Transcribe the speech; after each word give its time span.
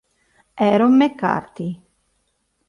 Aaron 0.57 0.97
McCarthy 0.97 1.69